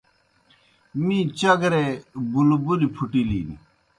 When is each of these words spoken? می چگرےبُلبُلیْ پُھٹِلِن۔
می 1.05 1.17
چگرےبُلبُلیْ 1.37 2.87
پُھٹِلِن۔ 2.95 3.49